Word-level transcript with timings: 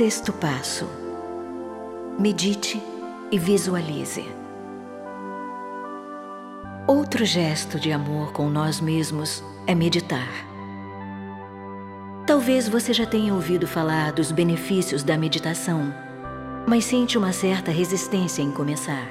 Sexto 0.00 0.32
passo. 0.32 0.86
Medite 2.18 2.82
e 3.30 3.38
visualize. 3.38 4.24
Outro 6.86 7.22
gesto 7.26 7.78
de 7.78 7.92
amor 7.92 8.32
com 8.32 8.48
nós 8.48 8.80
mesmos 8.80 9.44
é 9.66 9.74
meditar. 9.74 10.30
Talvez 12.26 12.66
você 12.66 12.94
já 12.94 13.04
tenha 13.04 13.34
ouvido 13.34 13.66
falar 13.66 14.12
dos 14.12 14.32
benefícios 14.32 15.02
da 15.02 15.18
meditação, 15.18 15.92
mas 16.66 16.86
sente 16.86 17.18
uma 17.18 17.34
certa 17.34 17.70
resistência 17.70 18.40
em 18.40 18.50
começar. 18.50 19.06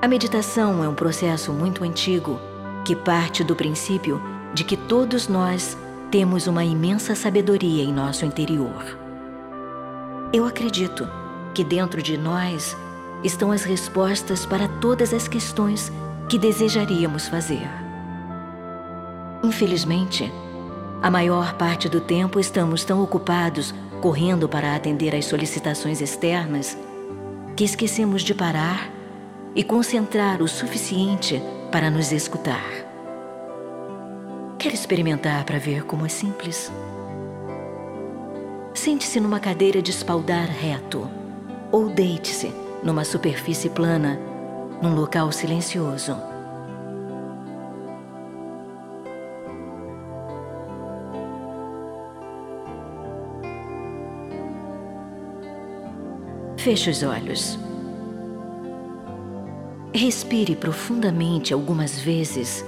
A 0.00 0.08
meditação 0.08 0.82
é 0.82 0.88
um 0.88 0.94
processo 0.94 1.52
muito 1.52 1.84
antigo 1.84 2.40
que 2.86 2.96
parte 2.96 3.44
do 3.44 3.54
princípio 3.54 4.18
de 4.54 4.64
que 4.64 4.78
todos 4.78 5.28
nós 5.28 5.76
temos 6.10 6.46
uma 6.46 6.64
imensa 6.64 7.14
sabedoria 7.14 7.82
em 7.82 7.92
nosso 7.92 8.24
interior. 8.24 8.98
Eu 10.32 10.46
acredito 10.46 11.08
que 11.54 11.62
dentro 11.62 12.02
de 12.02 12.16
nós 12.16 12.76
estão 13.22 13.52
as 13.52 13.64
respostas 13.64 14.46
para 14.46 14.68
todas 14.68 15.12
as 15.12 15.28
questões 15.28 15.92
que 16.28 16.38
desejaríamos 16.38 17.28
fazer. 17.28 17.68
Infelizmente, 19.42 20.32
a 21.02 21.10
maior 21.10 21.54
parte 21.54 21.88
do 21.88 22.00
tempo 22.00 22.40
estamos 22.40 22.84
tão 22.84 23.02
ocupados 23.02 23.74
correndo 24.00 24.48
para 24.48 24.74
atender 24.74 25.14
às 25.14 25.26
solicitações 25.26 26.00
externas 26.00 26.76
que 27.56 27.64
esquecemos 27.64 28.22
de 28.22 28.34
parar 28.34 28.90
e 29.54 29.62
concentrar 29.62 30.40
o 30.40 30.48
suficiente 30.48 31.42
para 31.70 31.90
nos 31.90 32.12
escutar. 32.12 32.77
Quer 34.58 34.74
experimentar 34.74 35.44
para 35.44 35.56
ver 35.56 35.84
como 35.84 36.04
é 36.04 36.08
simples? 36.08 36.72
Sente-se 38.74 39.20
numa 39.20 39.38
cadeira 39.38 39.80
de 39.80 39.92
espaldar 39.92 40.48
reto 40.48 41.08
ou 41.70 41.88
deite-se 41.88 42.52
numa 42.82 43.04
superfície 43.04 43.70
plana, 43.70 44.18
num 44.82 44.96
local 44.96 45.30
silencioso. 45.30 46.16
Feche 56.56 56.90
os 56.90 57.04
olhos. 57.04 57.56
Respire 59.94 60.56
profundamente 60.56 61.54
algumas 61.54 61.96
vezes 62.00 62.64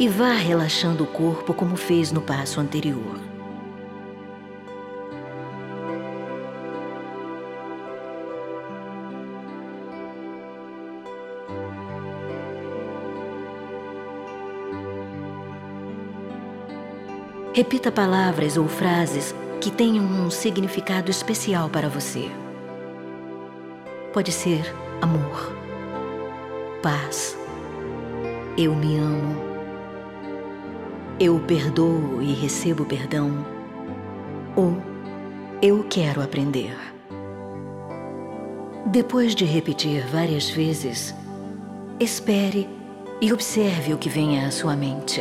e 0.00 0.08
vá 0.08 0.32
relaxando 0.32 1.04
o 1.04 1.06
corpo 1.06 1.52
como 1.52 1.76
fez 1.76 2.10
no 2.10 2.22
passo 2.22 2.58
anterior. 2.58 3.20
Repita 17.52 17.92
palavras 17.92 18.56
ou 18.56 18.66
frases 18.66 19.34
que 19.60 19.70
tenham 19.70 20.06
um 20.06 20.30
significado 20.30 21.10
especial 21.10 21.68
para 21.68 21.90
você. 21.90 22.30
Pode 24.14 24.32
ser 24.32 24.62
amor, 25.02 25.54
paz, 26.82 27.36
eu 28.56 28.74
me 28.74 28.96
amo, 28.96 29.49
eu 31.20 31.38
perdoo 31.40 32.22
e 32.22 32.32
recebo 32.32 32.86
perdão, 32.86 33.44
ou 34.56 34.74
eu 35.60 35.84
quero 35.84 36.22
aprender. 36.22 36.74
Depois 38.86 39.34
de 39.34 39.44
repetir 39.44 40.06
várias 40.06 40.48
vezes, 40.48 41.14
espere 42.00 42.66
e 43.20 43.30
observe 43.34 43.92
o 43.92 43.98
que 43.98 44.08
vem 44.08 44.42
à 44.42 44.50
sua 44.50 44.74
mente. 44.74 45.20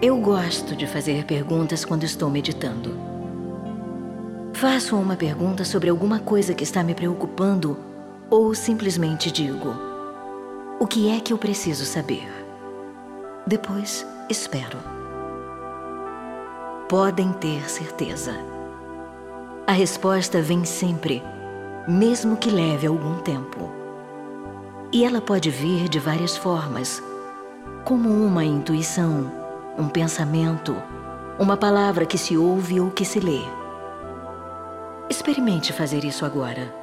Eu 0.00 0.16
gosto 0.18 0.76
de 0.76 0.86
fazer 0.86 1.24
perguntas 1.24 1.84
quando 1.84 2.04
estou 2.04 2.30
meditando. 2.30 2.96
Faço 4.52 4.94
uma 4.94 5.16
pergunta 5.16 5.64
sobre 5.64 5.90
alguma 5.90 6.20
coisa 6.20 6.54
que 6.54 6.62
está 6.62 6.84
me 6.84 6.94
preocupando 6.94 7.76
ou 8.30 8.54
simplesmente 8.54 9.28
digo: 9.28 9.74
O 10.78 10.86
que 10.86 11.10
é 11.10 11.18
que 11.18 11.32
eu 11.32 11.38
preciso 11.38 11.84
saber? 11.84 12.28
Depois 13.44 14.06
espero. 14.30 14.78
Podem 16.88 17.32
ter 17.32 17.68
certeza. 17.68 18.36
A 19.66 19.72
resposta 19.72 20.40
vem 20.40 20.64
sempre, 20.64 21.20
mesmo 21.88 22.36
que 22.36 22.50
leve 22.50 22.86
algum 22.86 23.16
tempo. 23.22 23.68
E 24.92 25.04
ela 25.04 25.20
pode 25.20 25.50
vir 25.50 25.88
de 25.88 25.98
várias 25.98 26.36
formas, 26.36 27.02
como 27.84 28.08
uma 28.08 28.44
intuição 28.44 29.37
um 29.78 29.88
pensamento, 29.88 30.76
uma 31.38 31.56
palavra 31.56 32.04
que 32.04 32.18
se 32.18 32.36
ouve 32.36 32.80
ou 32.80 32.90
que 32.90 33.04
se 33.04 33.20
lê. 33.20 33.42
Experimente 35.08 35.72
fazer 35.72 36.04
isso 36.04 36.26
agora. 36.26 36.74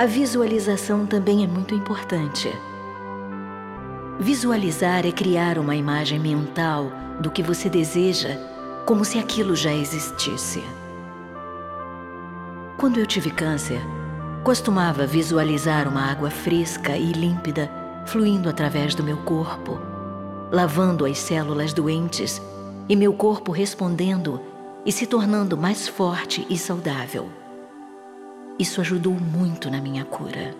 A 0.00 0.06
visualização 0.06 1.04
também 1.04 1.44
é 1.44 1.46
muito 1.46 1.74
importante. 1.74 2.50
Visualizar 4.18 5.04
é 5.04 5.12
criar 5.12 5.58
uma 5.58 5.76
imagem 5.76 6.18
mental 6.18 6.90
do 7.20 7.30
que 7.30 7.42
você 7.42 7.68
deseja, 7.68 8.30
como 8.86 9.04
se 9.04 9.18
aquilo 9.18 9.54
já 9.54 9.74
existisse. 9.74 10.64
Quando 12.78 12.98
eu 12.98 13.04
tive 13.04 13.30
câncer, 13.30 13.78
costumava 14.42 15.06
visualizar 15.06 15.86
uma 15.86 16.10
água 16.10 16.30
fresca 16.30 16.96
e 16.96 17.12
límpida 17.12 17.70
fluindo 18.06 18.48
através 18.48 18.94
do 18.94 19.02
meu 19.02 19.18
corpo, 19.18 19.78
lavando 20.50 21.04
as 21.04 21.18
células 21.18 21.74
doentes 21.74 22.40
e 22.88 22.96
meu 22.96 23.12
corpo 23.12 23.52
respondendo 23.52 24.40
e 24.86 24.90
se 24.90 25.06
tornando 25.06 25.58
mais 25.58 25.86
forte 25.86 26.46
e 26.48 26.56
saudável. 26.56 27.30
Isso 28.60 28.82
ajudou 28.82 29.14
muito 29.14 29.70
na 29.70 29.80
minha 29.80 30.04
cura. 30.04 30.54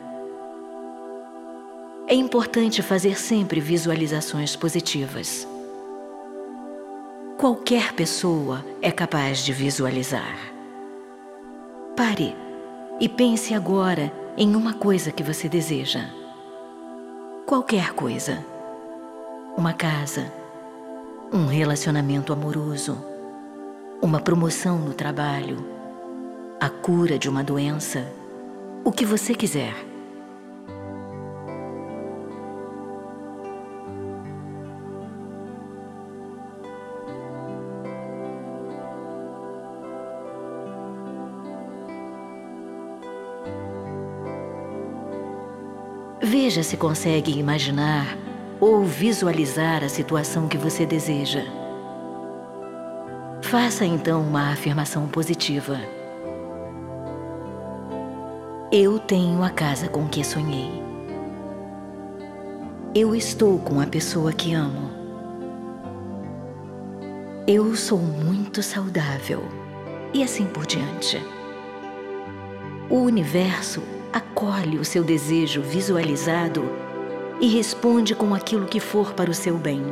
É 2.09 2.15
importante 2.15 2.81
fazer 2.81 3.21
sempre 3.21 3.61
visualizações 3.61 4.57
positivas. 4.57 5.47
Qualquer 7.37 7.93
pessoa 7.93 8.65
é 8.81 8.91
capaz 8.91 9.45
de 9.45 9.53
visualizar. 9.53 10.35
Pare 11.95 12.35
e 12.99 13.07
pense 13.07 13.53
agora 13.53 14.11
em 14.35 14.57
uma 14.57 14.73
coisa 14.73 15.13
que 15.13 15.23
você 15.23 15.47
deseja. 15.47 16.09
Qualquer 17.45 17.93
coisa. 17.93 18.43
Uma 19.59 19.75
casa, 19.75 20.33
um 21.31 21.45
relacionamento 21.45 22.33
amoroso, 22.33 22.97
uma 24.01 24.21
promoção 24.21 24.79
no 24.79 24.95
trabalho 24.95 25.80
a 26.61 26.69
cura 26.69 27.19
de 27.19 27.27
uma 27.27 27.43
doença, 27.43 28.07
o 28.85 28.93
que 28.93 29.07
você 29.07 29.35
quiser. 29.35 29.75
Veja 46.23 46.63
se 46.63 46.77
consegue 46.77 47.39
imaginar 47.39 48.19
ou 48.61 48.85
visualizar 48.85 49.83
a 49.83 49.89
situação 49.89 50.47
que 50.47 50.59
você 50.59 50.85
deseja. 50.85 51.43
Faça 53.41 53.87
então 53.87 54.21
uma 54.21 54.53
afirmação 54.53 55.09
positiva. 55.09 56.00
Eu 58.73 59.01
tenho 59.01 59.43
a 59.43 59.51
casa 59.51 59.89
com 59.89 60.07
que 60.07 60.23
sonhei. 60.23 60.71
Eu 62.95 63.17
estou 63.17 63.59
com 63.59 63.81
a 63.81 63.87
pessoa 63.87 64.33
que 64.33 64.55
amo. 64.55 64.93
Eu 67.49 67.75
sou 67.75 67.99
muito 67.99 68.63
saudável. 68.63 69.43
E 70.15 70.23
assim 70.23 70.47
por 70.47 70.67
diante. 70.67 71.21
O 72.89 72.99
universo 72.99 73.83
acolhe 74.13 74.79
o 74.79 74.85
seu 74.85 75.03
desejo 75.03 75.63
visualizado 75.63 76.63
e 77.41 77.49
responde 77.49 78.15
com 78.15 78.33
aquilo 78.37 78.67
que 78.67 78.79
for 78.79 79.15
para 79.15 79.33
o 79.33 79.35
seu 79.35 79.59
bem. 79.59 79.83